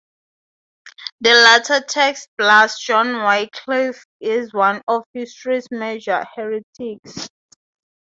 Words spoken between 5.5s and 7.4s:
major heretics.